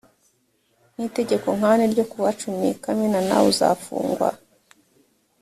[0.93, 4.29] nk itegeko nkane ryo kuwa cumi kamena nawe uzafungwa